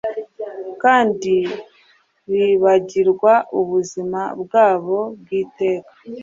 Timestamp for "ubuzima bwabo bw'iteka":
3.59-5.91